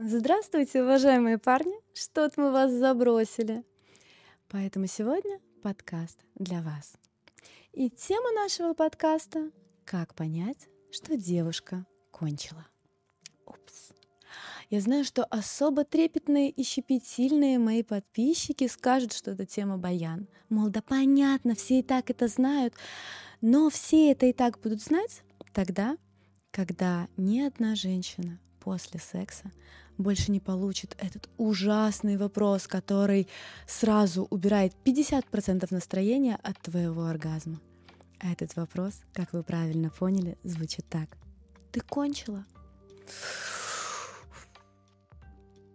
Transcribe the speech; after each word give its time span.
Здравствуйте, 0.00 0.84
уважаемые 0.84 1.38
парни! 1.38 1.74
Что-то 1.92 2.40
мы 2.40 2.52
вас 2.52 2.70
забросили. 2.70 3.64
Поэтому 4.48 4.86
сегодня 4.86 5.40
подкаст 5.60 6.20
для 6.36 6.62
вас. 6.62 6.94
И 7.72 7.90
тема 7.90 8.30
нашего 8.30 8.74
подкаста— 8.74 9.50
как 9.84 10.14
понять, 10.14 10.68
что 10.92 11.16
девушка 11.16 11.84
кончила. 12.12 12.64
Упс. 13.44 13.90
Я 14.70 14.80
знаю, 14.80 15.02
что 15.02 15.24
особо 15.24 15.84
трепетные 15.84 16.50
и 16.50 16.62
щепетильные 16.62 17.58
мои 17.58 17.82
подписчики 17.82 18.68
скажут, 18.68 19.12
что 19.12 19.32
это 19.32 19.46
тема 19.46 19.78
баян. 19.78 20.28
Мол, 20.48 20.68
да 20.68 20.80
понятно, 20.80 21.56
все 21.56 21.80
и 21.80 21.82
так 21.82 22.08
это 22.08 22.28
знают. 22.28 22.72
Но 23.40 23.68
все 23.68 24.12
это 24.12 24.26
и 24.26 24.32
так 24.32 24.60
будут 24.60 24.80
знать 24.80 25.24
тогда, 25.52 25.96
когда 26.52 27.08
ни 27.16 27.40
одна 27.40 27.74
женщина 27.74 28.38
после 28.60 29.00
секса 29.00 29.50
больше 29.98 30.30
не 30.30 30.40
получит 30.40 30.96
этот 30.98 31.28
ужасный 31.36 32.16
вопрос, 32.16 32.66
который 32.66 33.28
сразу 33.66 34.26
убирает 34.30 34.74
50% 34.84 35.66
настроения 35.70 36.38
от 36.42 36.58
твоего 36.60 37.04
оргазма. 37.06 37.60
А 38.20 38.32
этот 38.32 38.56
вопрос, 38.56 39.00
как 39.12 39.32
вы 39.32 39.42
правильно 39.42 39.90
поняли, 39.90 40.38
звучит 40.42 40.86
так. 40.88 41.16
Ты 41.72 41.80
кончила? 41.80 42.44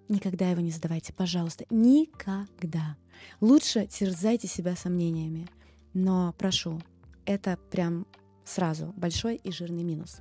Никогда 0.10 0.50
его 0.50 0.62
не 0.62 0.72
задавайте, 0.72 1.14
пожалуйста. 1.14 1.66
Никогда. 1.70 2.98
Лучше 3.40 3.88
терзайте 3.88 4.48
себя 4.48 4.76
сомнениями. 4.76 5.48
Но 5.94 6.34
прошу, 6.38 6.82
это 7.26 7.58
прям 7.72 8.06
сразу 8.44 8.94
большой 8.98 9.36
и 9.36 9.52
жирный 9.52 9.84
минус. 9.84 10.18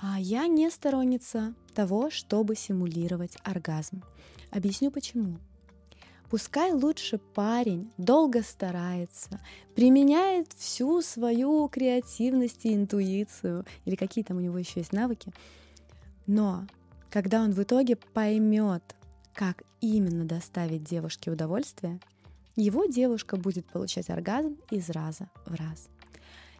А 0.00 0.20
я 0.20 0.46
не 0.46 0.70
сторонница 0.70 1.54
того, 1.74 2.08
чтобы 2.08 2.54
симулировать 2.54 3.36
оргазм. 3.42 4.04
Объясню 4.52 4.92
почему. 4.92 5.38
Пускай 6.30 6.72
лучше 6.72 7.18
парень 7.18 7.90
долго 7.96 8.42
старается, 8.42 9.40
применяет 9.74 10.52
всю 10.52 11.02
свою 11.02 11.66
креативность 11.68 12.64
и 12.64 12.74
интуицию, 12.74 13.64
или 13.86 13.96
какие 13.96 14.22
там 14.22 14.36
у 14.36 14.40
него 14.40 14.56
еще 14.56 14.80
есть 14.80 14.92
навыки, 14.92 15.32
но 16.28 16.66
когда 17.10 17.42
он 17.42 17.50
в 17.50 17.60
итоге 17.60 17.96
поймет, 17.96 18.94
как 19.32 19.64
именно 19.80 20.24
доставить 20.24 20.84
девушке 20.84 21.32
удовольствие, 21.32 21.98
его 22.54 22.84
девушка 22.84 23.36
будет 23.36 23.66
получать 23.66 24.10
оргазм 24.10 24.58
из 24.70 24.90
раза 24.90 25.28
в 25.44 25.54
раз. 25.54 25.88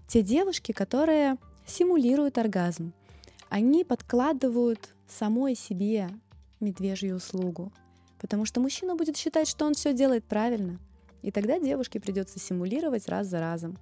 Те 0.08 0.22
девушки, 0.22 0.72
которые 0.72 1.36
симулируют 1.66 2.38
оргазм, 2.38 2.94
они 3.48 3.84
подкладывают 3.84 4.94
самой 5.06 5.54
себе 5.54 6.10
медвежью 6.60 7.16
услугу, 7.16 7.72
потому 8.20 8.44
что 8.44 8.60
мужчина 8.60 8.94
будет 8.94 9.16
считать, 9.16 9.48
что 9.48 9.66
он 9.66 9.74
все 9.74 9.92
делает 9.92 10.24
правильно, 10.24 10.78
и 11.22 11.30
тогда 11.30 11.58
девушке 11.58 12.00
придется 12.00 12.38
симулировать 12.38 13.08
раз 13.08 13.26
за 13.26 13.40
разом. 13.40 13.78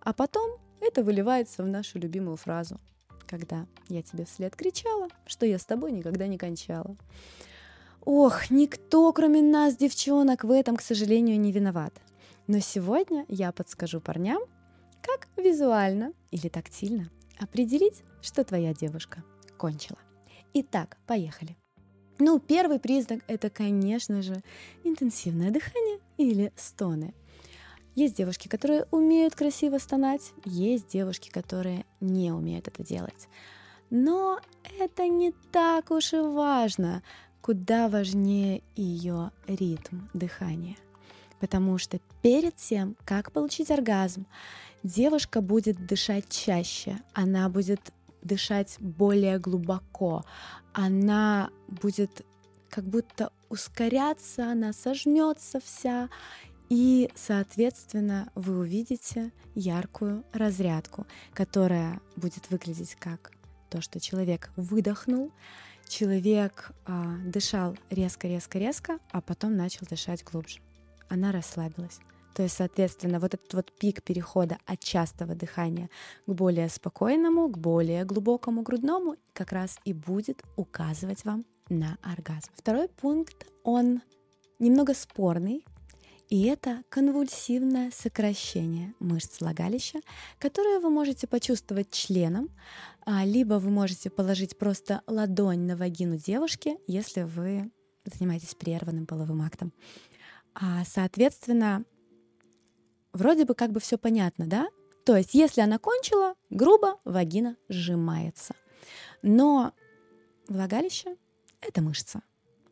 А 0.00 0.12
потом 0.12 0.58
это 0.80 1.02
выливается 1.02 1.62
в 1.62 1.66
нашу 1.66 1.98
любимую 1.98 2.36
фразу, 2.36 2.78
когда 3.26 3.66
я 3.88 4.02
тебе 4.02 4.24
вслед 4.24 4.54
кричала, 4.54 5.08
что 5.26 5.46
я 5.46 5.58
с 5.58 5.64
тобой 5.64 5.92
никогда 5.92 6.26
не 6.26 6.38
кончала. 6.38 6.96
Ох, 8.04 8.50
никто, 8.50 9.12
кроме 9.12 9.42
нас, 9.42 9.76
девчонок, 9.76 10.44
в 10.44 10.50
этом, 10.50 10.76
к 10.76 10.82
сожалению, 10.82 11.40
не 11.40 11.50
виноват. 11.50 11.92
Но 12.46 12.60
сегодня 12.60 13.24
я 13.28 13.50
подскажу 13.50 14.00
парням, 14.00 14.42
как 15.02 15.26
визуально 15.36 16.12
или 16.30 16.48
тактильно 16.48 17.10
определить, 17.38 18.02
что 18.22 18.44
твоя 18.44 18.74
девушка 18.74 19.22
кончила. 19.58 19.98
Итак, 20.54 20.96
поехали. 21.06 21.56
Ну, 22.18 22.38
первый 22.38 22.78
признак— 22.78 23.22
это, 23.26 23.50
конечно 23.50 24.22
же, 24.22 24.42
интенсивное 24.84 25.50
дыхание 25.50 26.00
или 26.16 26.52
стоны. 26.56 27.14
Есть 27.94 28.16
девушки, 28.16 28.48
которые 28.48 28.86
умеют 28.90 29.34
красиво 29.34 29.78
стонать, 29.78 30.32
есть 30.44 30.88
девушки, 30.88 31.30
которые 31.30 31.84
не 32.00 32.32
умеют 32.32 32.68
это 32.68 32.82
делать. 32.82 33.28
Но 33.90 34.40
это 34.78 35.08
не 35.08 35.32
так 35.52 35.90
уж 35.90 36.12
и 36.12 36.18
важно. 36.18 37.02
Куда 37.40 37.88
важнее 37.88 38.62
ее 38.74 39.30
ритм 39.46 40.08
дыхания. 40.12 40.76
Потому 41.38 41.78
что 41.78 42.00
перед 42.22 42.56
тем, 42.56 42.96
как 43.04 43.32
получить 43.32 43.70
оргазм, 43.70 44.26
девушка 44.82 45.40
будет 45.40 45.86
дышать 45.86 46.28
чаще, 46.28 46.98
она 47.12 47.48
будет 47.48 47.80
дышать 48.22 48.76
более 48.78 49.38
глубоко, 49.38 50.24
она 50.72 51.50
будет 51.68 52.24
как 52.68 52.84
будто 52.84 53.32
ускоряться, 53.48 54.50
она 54.50 54.72
сожмется 54.72 55.60
вся, 55.60 56.08
и, 56.68 57.10
соответственно, 57.14 58.28
вы 58.34 58.58
увидите 58.58 59.32
яркую 59.54 60.24
разрядку, 60.32 61.06
которая 61.32 62.00
будет 62.16 62.50
выглядеть 62.50 62.96
как 62.96 63.32
то, 63.70 63.80
что 63.80 64.00
человек 64.00 64.50
выдохнул, 64.56 65.30
человек 65.88 66.72
а, 66.84 67.16
дышал 67.24 67.76
резко-резко-резко, 67.90 68.98
а 69.12 69.20
потом 69.20 69.56
начал 69.56 69.86
дышать 69.88 70.24
глубже. 70.24 70.60
Она 71.08 71.32
расслабилась. 71.32 72.00
То 72.34 72.42
есть, 72.42 72.56
соответственно, 72.56 73.18
вот 73.18 73.32
этот 73.32 73.54
вот 73.54 73.72
пик 73.78 74.02
перехода 74.02 74.58
от 74.66 74.80
частого 74.80 75.34
дыхания 75.34 75.88
к 76.26 76.32
более 76.32 76.68
спокойному, 76.68 77.48
к 77.48 77.56
более 77.56 78.04
глубокому 78.04 78.60
грудному 78.60 79.16
как 79.32 79.52
раз 79.52 79.78
и 79.84 79.94
будет 79.94 80.42
указывать 80.56 81.24
вам 81.24 81.46
на 81.70 81.96
оргазм. 82.02 82.50
Второй 82.54 82.88
пункт, 82.88 83.46
он 83.64 84.02
немного 84.58 84.92
спорный, 84.92 85.64
и 86.28 86.44
это 86.44 86.82
конвульсивное 86.88 87.90
сокращение 87.90 88.94
мышц 88.98 89.40
влагалища, 89.40 90.00
которое 90.38 90.80
вы 90.80 90.90
можете 90.90 91.26
почувствовать 91.26 91.90
членом, 91.90 92.50
а, 93.04 93.24
либо 93.24 93.54
вы 93.54 93.70
можете 93.70 94.10
положить 94.10 94.58
просто 94.58 95.02
ладонь 95.06 95.60
на 95.60 95.76
вагину 95.76 96.16
девушки, 96.16 96.76
если 96.86 97.22
вы 97.22 97.70
занимаетесь 98.04 98.54
прерванным 98.54 99.06
половым 99.06 99.42
актом. 99.42 99.72
А, 100.58 100.84
соответственно, 100.86 101.84
вроде 103.12 103.44
бы 103.44 103.54
как 103.54 103.72
бы 103.72 103.80
все 103.80 103.98
понятно, 103.98 104.46
да? 104.46 104.68
То 105.04 105.16
есть, 105.16 105.34
если 105.34 105.60
она 105.60 105.78
кончила, 105.78 106.34
грубо 106.48 106.98
вагина 107.04 107.56
сжимается. 107.68 108.54
Но 109.22 109.72
влагалище— 110.48 111.16
это 111.60 111.82
мышца. 111.82 112.22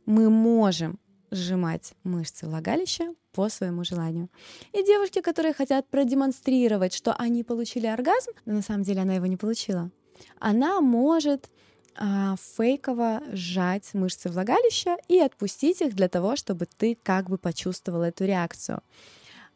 Мы 0.06 0.30
можем 0.30 0.98
сжимать 1.30 1.94
мышцы 2.04 2.46
влагалища 2.46 3.14
по 3.32 3.48
своему 3.50 3.84
желанию. 3.84 4.30
И 4.72 4.82
девушки, 4.82 5.20
которые 5.20 5.52
хотят 5.52 5.86
продемонстрировать, 5.88 6.94
что 6.94 7.12
они 7.14 7.44
получили 7.44 7.86
оргазм, 7.86 8.30
но 8.46 8.54
на 8.54 8.62
самом 8.62 8.84
деле 8.84 9.02
она 9.02 9.14
его 9.14 9.26
не 9.26 9.36
получила, 9.36 9.90
она 10.38 10.80
может 10.80 11.50
фейково 11.96 13.22
сжать 13.32 13.94
мышцы 13.94 14.28
влагалища 14.28 14.96
и 15.08 15.18
отпустить 15.18 15.80
их 15.80 15.94
для 15.94 16.08
того, 16.08 16.36
чтобы 16.36 16.66
ты 16.66 16.98
как 17.02 17.30
бы 17.30 17.38
почувствовал 17.38 18.02
эту 18.02 18.24
реакцию. 18.24 18.80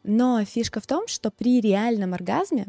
Но 0.03 0.43
фишка 0.45 0.79
в 0.79 0.87
том, 0.87 1.07
что 1.07 1.31
при 1.31 1.59
реальном 1.59 2.13
оргазме 2.13 2.67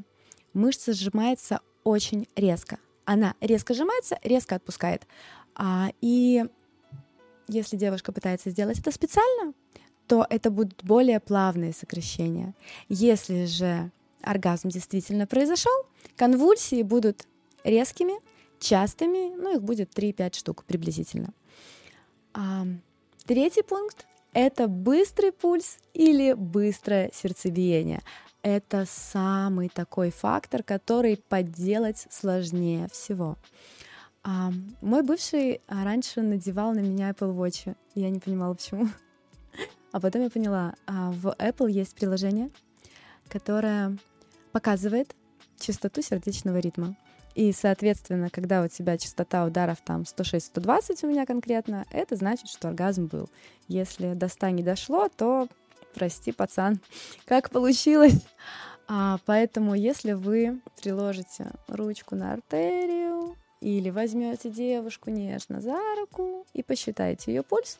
мышца 0.52 0.92
сжимается 0.92 1.60
очень 1.84 2.28
резко. 2.36 2.78
Она 3.04 3.34
резко 3.40 3.74
сжимается, 3.74 4.18
резко 4.22 4.56
отпускает. 4.56 5.06
А, 5.54 5.90
и 6.00 6.44
если 7.48 7.76
девушка 7.76 8.12
пытается 8.12 8.50
сделать 8.50 8.78
это 8.78 8.92
специально, 8.92 9.52
то 10.06 10.26
это 10.28 10.50
будут 10.50 10.84
более 10.84 11.20
плавные 11.20 11.72
сокращения. 11.72 12.54
Если 12.88 13.44
же 13.44 13.90
оргазм 14.22 14.68
действительно 14.68 15.26
произошел, 15.26 15.72
конвульсии 16.16 16.82
будут 16.82 17.26
резкими, 17.64 18.14
частыми, 18.60 19.34
ну 19.34 19.56
их 19.56 19.62
будет 19.62 19.92
3-5 19.92 20.36
штук 20.36 20.64
приблизительно. 20.64 21.32
А, 22.32 22.66
третий 23.26 23.62
пункт 23.62 24.06
это 24.32 24.68
быстрый 24.68 25.32
пульс 25.32 25.78
или 25.92 26.34
быстрое 26.34 27.10
сердцебиение. 27.12 28.02
Это 28.42 28.86
самый 28.86 29.68
такой 29.68 30.10
фактор, 30.10 30.62
который 30.62 31.16
подделать 31.28 32.06
сложнее 32.10 32.88
всего. 32.92 33.36
А, 34.22 34.52
мой 34.80 35.02
бывший 35.02 35.60
раньше 35.66 36.22
надевал 36.22 36.72
на 36.72 36.80
меня 36.80 37.10
Apple 37.10 37.34
Watch. 37.34 37.74
Я 37.94 38.10
не 38.10 38.20
понимала, 38.20 38.54
почему. 38.54 38.88
А 39.92 39.98
потом 39.98 40.22
я 40.22 40.30
поняла, 40.30 40.76
а 40.86 41.10
в 41.10 41.34
Apple 41.38 41.68
есть 41.68 41.96
приложение, 41.96 42.50
которое 43.28 43.98
показывает 44.52 45.16
частоту 45.58 46.00
сердечного 46.00 46.58
ритма. 46.58 46.96
И, 47.34 47.52
соответственно, 47.52 48.28
когда 48.28 48.62
у 48.62 48.68
тебя 48.68 48.98
частота 48.98 49.44
ударов 49.44 49.78
там 49.84 50.02
106-120 50.02 51.04
у 51.04 51.06
меня 51.08 51.26
конкретно, 51.26 51.86
это 51.90 52.16
значит, 52.16 52.48
что 52.48 52.68
оргазм 52.68 53.06
был. 53.06 53.28
Если 53.68 54.14
до 54.14 54.28
100 54.28 54.48
не 54.48 54.62
дошло, 54.62 55.08
то 55.08 55.48
прости, 55.94 56.32
пацан, 56.32 56.80
как 57.26 57.50
получилось. 57.50 58.20
А, 58.88 59.18
поэтому, 59.24 59.74
если 59.74 60.12
вы 60.12 60.60
приложите 60.82 61.52
ручку 61.68 62.16
на 62.16 62.32
артерию, 62.32 63.36
Или 63.60 63.90
возьмете 63.90 64.48
девушку 64.48 65.10
нежно 65.10 65.60
за 65.60 65.78
руку 65.98 66.46
и 66.54 66.62
посчитаете 66.62 67.34
ее 67.34 67.42
пульс. 67.42 67.78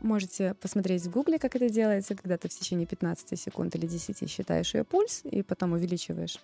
Можете 0.00 0.54
посмотреть 0.54 1.02
в 1.02 1.10
гугле, 1.10 1.38
как 1.38 1.56
это 1.56 1.68
делается, 1.68 2.14
когда 2.14 2.38
ты 2.38 2.48
в 2.48 2.52
течение 2.58 2.86
15 2.86 3.38
секунд 3.38 3.74
или 3.76 3.86
10 3.86 4.30
считаешь 4.30 4.74
ее 4.74 4.84
пульс 4.84 5.20
и 5.24 5.42
потом 5.42 5.72
увеличиваешь 5.72 6.38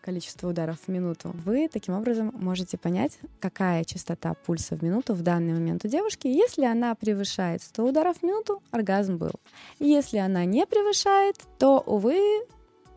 количество 0.00 0.48
ударов 0.48 0.78
в 0.80 0.88
минуту, 0.88 1.30
вы 1.44 1.68
таким 1.68 1.94
образом 1.94 2.32
можете 2.34 2.78
понять, 2.78 3.18
какая 3.40 3.84
частота 3.84 4.34
пульса 4.34 4.76
в 4.76 4.82
минуту 4.82 5.14
в 5.14 5.22
данный 5.22 5.52
момент 5.52 5.84
у 5.84 5.88
девушки. 5.88 6.26
Если 6.28 6.64
она 6.64 6.94
превышает 6.94 7.62
100 7.62 7.84
ударов 7.84 8.18
в 8.18 8.22
минуту, 8.22 8.62
оргазм 8.70 9.16
был. 9.18 9.32
Если 9.78 10.18
она 10.18 10.44
не 10.44 10.66
превышает, 10.66 11.36
то, 11.58 11.80
увы, 11.80 12.20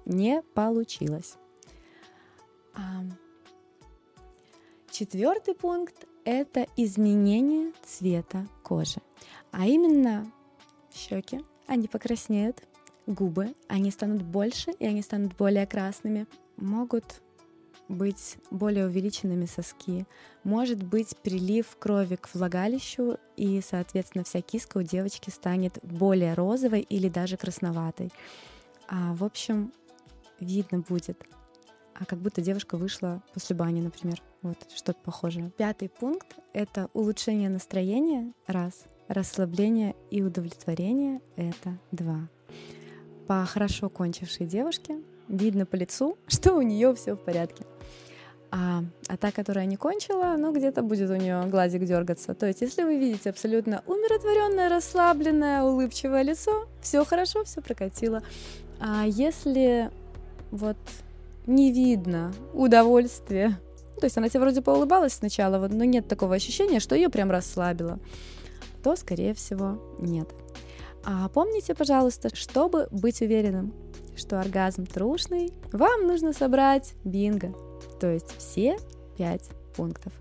не 0.06 0.42
получилось. 0.54 1.36
Четвертый 4.92 5.56
пункт– 5.56 6.06
это 6.26 6.68
изменение 6.76 7.72
цвета 7.84 8.48
кожи. 8.64 9.02
А 9.52 9.66
именно 9.66 10.30
щеки, 10.94 11.44
они 11.68 11.88
покраснеют, 11.88 12.64
губы, 13.08 13.56
они 13.68 13.92
станут 13.92 14.22
больше 14.22 14.72
и 14.72 14.86
они 14.86 15.02
станут 15.02 15.36
более 15.36 15.66
красными. 15.66 16.28
Могут 16.62 17.22
быть 17.90 18.38
более 18.52 18.86
увеличенными 18.86 19.46
соски, 19.46 20.06
может 20.44 20.82
быть 20.82 21.18
прилив 21.18 21.66
крови 21.78 22.16
к 22.16 22.30
влагалищу, 22.34 23.18
и, 23.36 23.62
соответственно, 23.62 24.24
вся 24.24 24.42
киска 24.42 24.78
у 24.78 24.82
девочки 24.82 25.30
станет 25.30 25.80
более 25.84 26.34
розовой 26.34 26.82
или 26.82 27.10
даже 27.10 27.36
красноватой. 27.36 28.12
А, 28.88 29.14
в 29.16 29.24
общем, 29.24 29.74
видно 30.40 30.80
будет, 30.80 31.22
а 31.96 32.06
как 32.06 32.20
будто 32.20 32.42
девушка 32.42 32.78
вышла 32.78 33.22
после 33.34 33.56
бани, 33.56 33.82
например. 33.82 34.22
Вот, 34.42 34.58
что-то 34.74 35.00
похожее. 35.04 35.52
Пятый 35.58 35.90
пункт— 35.90 36.36
это 36.54 36.90
улучшение 36.94 37.50
настроения, 37.50 38.34
раз. 38.48 38.86
Расслабление 39.08 39.96
и 40.10 40.22
удовлетворение— 40.24 41.22
это 41.36 41.78
два. 41.92 42.30
По 43.28 43.46
хорошо 43.46 43.90
кончившей 43.90 44.48
девушке 44.48 45.02
видно 45.32 45.66
по 45.66 45.76
лицу, 45.76 46.18
что 46.28 46.54
у 46.54 46.62
нее 46.62 46.94
все 46.96 47.16
в 47.16 47.20
порядке. 47.20 47.66
А, 48.54 48.84
а 49.08 49.16
та, 49.16 49.32
которая 49.32 49.66
не 49.66 49.78
кончила, 49.78 50.36
ну 50.38 50.54
где-то 50.54 50.82
будет 50.82 51.10
у 51.10 51.16
нее 51.16 51.46
глазик 51.48 51.86
дергаться. 51.86 52.34
То 52.34 52.48
есть, 52.48 52.62
если 52.62 52.84
вы 52.84 52.98
видите 52.98 53.30
абсолютно 53.30 53.82
умиротворенное, 53.88 54.68
расслабленное, 54.68 55.64
улыбчивое 55.64 56.24
лицо, 56.24 56.68
все 56.82 57.06
хорошо, 57.06 57.46
все 57.46 57.62
прокатило. 57.62 58.22
А 58.82 59.06
если 59.08 59.90
вот 60.52 60.78
не 61.48 61.72
видно 61.72 62.34
удовольствия. 62.54 63.60
То 64.00 64.06
есть 64.06 64.18
она 64.18 64.30
тебе 64.30 64.42
вроде 64.42 64.62
поулыбалась 64.62 65.14
сначала, 65.14 65.60
вот, 65.60 65.72
но 65.72 65.84
нет 65.84 66.08
такого 66.08 66.36
ощущения, 66.36 66.80
что 66.80 66.96
ее 66.96 67.10
прям 67.10 67.32
расслабило. 67.32 68.00
То, 68.84 68.96
скорее 68.96 69.34
всего, 69.34 69.80
нет. 70.00 70.28
А 71.04 71.30
помните, 71.30 71.76
пожалуйста, 71.76 72.36
чтобы 72.36 72.88
быть 72.92 73.22
уверенным, 73.22 73.74
что 74.16 74.40
оргазм 74.40 74.86
трушный, 74.86 75.54
вам 75.72 76.08
нужно 76.08 76.34
собрать 76.34 76.94
бинго, 77.04 77.54
то 78.00 78.12
есть 78.12 78.36
все 78.38 78.78
пять 79.18 79.50
пунктов. 79.76 80.14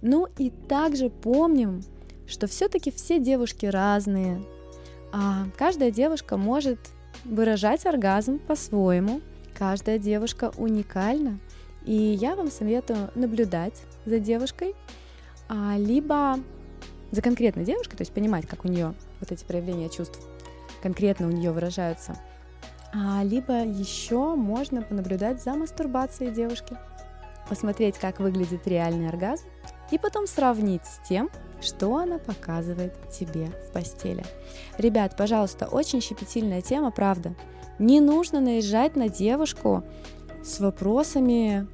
Ну 0.00 0.28
и 0.38 0.50
также 0.50 1.10
помним, 1.10 1.82
что 2.26 2.46
все-таки 2.46 2.90
все 2.90 3.18
девушки 3.18 3.66
разные. 3.66 4.42
А 5.12 5.46
каждая 5.56 5.90
девушка 5.90 6.36
может 6.36 6.78
выражать 7.24 7.86
оргазм 7.86 8.38
по-своему, 8.38 9.20
Каждая 9.58 9.98
девушка 9.98 10.52
уникальна, 10.56 11.40
и 11.84 11.92
я 11.92 12.36
вам 12.36 12.48
советую 12.48 13.10
наблюдать 13.16 13.74
за 14.06 14.20
девушкой, 14.20 14.76
а, 15.48 15.74
либо 15.76 16.38
за 17.10 17.22
конкретной 17.22 17.64
девушкой, 17.64 17.96
то 17.96 18.02
есть 18.02 18.12
понимать, 18.12 18.46
как 18.46 18.64
у 18.64 18.68
нее 18.68 18.94
вот 19.18 19.32
эти 19.32 19.44
проявления 19.44 19.88
чувств 19.88 20.20
конкретно 20.80 21.26
у 21.26 21.32
нее 21.32 21.50
выражаются. 21.50 22.16
А, 22.94 23.22
либо 23.22 23.64
еще 23.64 24.34
можно 24.34 24.82
понаблюдать 24.82 25.42
за 25.42 25.54
мастурбацией 25.54 26.32
девушки, 26.32 26.76
посмотреть, 27.48 27.98
как 27.98 28.20
выглядит 28.20 28.66
реальный 28.66 29.08
оргазм, 29.08 29.44
и 29.90 29.98
потом 29.98 30.26
сравнить 30.26 30.84
с 30.84 31.06
тем, 31.08 31.30
что 31.60 31.96
она 31.96 32.18
показывает 32.18 32.94
тебе 33.10 33.46
в 33.46 33.72
постели. 33.72 34.24
Ребят, 34.76 35.16
пожалуйста, 35.16 35.66
очень 35.66 36.00
щепетильная 36.00 36.62
тема, 36.62 36.90
правда. 36.90 37.34
Не 37.78 38.00
нужно 38.00 38.40
наезжать 38.40 38.96
на 38.96 39.08
девушку 39.08 39.84
с 40.44 40.60
вопросами 40.60 41.66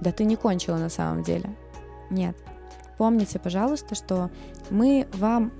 «Да 0.00 0.12
ты 0.12 0.24
не 0.24 0.36
кончила 0.36 0.76
на 0.76 0.88
самом 0.88 1.22
деле». 1.22 1.54
Нет. 2.10 2.36
Помните, 2.98 3.38
пожалуйста, 3.38 3.94
что 3.94 4.30
мы 4.70 5.06
вам 5.14 5.52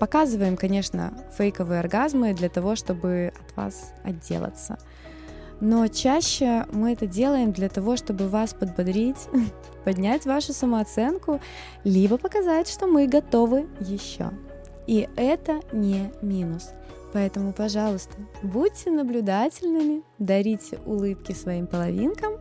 показываем, 0.00 0.56
конечно, 0.56 1.12
фейковые 1.36 1.78
оргазмы 1.78 2.32
для 2.34 2.48
того, 2.48 2.74
чтобы 2.74 3.32
от 3.38 3.56
вас 3.56 3.92
отделаться. 4.02 4.78
Но 5.60 5.86
чаще 5.88 6.66
мы 6.72 6.94
это 6.94 7.06
делаем 7.06 7.52
для 7.52 7.68
того, 7.68 7.96
чтобы 7.96 8.28
вас 8.28 8.54
подбодрить, 8.54 9.28
поднять 9.84 10.24
вашу 10.24 10.54
самооценку, 10.54 11.40
либо 11.84 12.16
показать, 12.16 12.66
что 12.66 12.86
мы 12.86 13.06
готовы 13.06 13.68
еще. 13.78 14.30
И 14.86 15.06
это 15.16 15.60
не 15.70 16.10
минус. 16.22 16.70
Поэтому, 17.12 17.52
пожалуйста, 17.52 18.14
будьте 18.42 18.90
наблюдательными, 18.90 20.02
дарите 20.18 20.78
улыбки 20.86 21.32
своим 21.32 21.66
половинкам. 21.66 22.38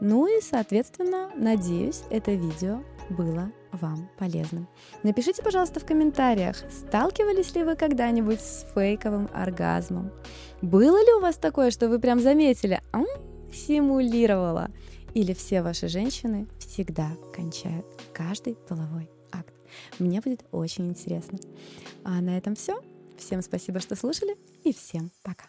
Ну 0.00 0.26
и, 0.26 0.40
соответственно, 0.40 1.30
надеюсь, 1.36 2.02
это 2.10 2.32
видео 2.32 2.82
было 3.10 3.52
вам 3.72 4.08
полезным. 4.18 4.66
Напишите, 5.02 5.42
пожалуйста, 5.42 5.80
в 5.80 5.84
комментариях, 5.84 6.56
сталкивались 6.70 7.54
ли 7.54 7.64
вы 7.64 7.76
когда-нибудь 7.76 8.40
с 8.40 8.66
фейковым 8.74 9.28
оргазмом? 9.34 10.10
Было 10.62 10.96
ли 10.96 11.12
у 11.18 11.20
вас 11.20 11.36
такое, 11.36 11.70
что 11.70 11.88
вы 11.88 11.98
прям 11.98 12.20
заметили, 12.20 12.80
а, 12.92 13.02
симулировала? 13.52 14.70
Или 15.14 15.34
все 15.34 15.62
ваши 15.62 15.88
женщины 15.88 16.46
всегда 16.58 17.10
кончают 17.34 17.86
каждый 18.12 18.54
половой 18.54 19.10
акт? 19.32 19.52
Мне 19.98 20.20
будет 20.20 20.44
очень 20.52 20.88
интересно. 20.88 21.38
А 22.04 22.20
на 22.20 22.38
этом 22.38 22.54
все. 22.54 22.80
Всем 23.18 23.42
спасибо, 23.42 23.80
что 23.80 23.96
слушали, 23.96 24.36
и 24.64 24.72
всем 24.72 25.10
пока. 25.22 25.46